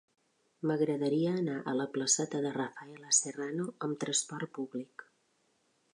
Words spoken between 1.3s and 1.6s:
anar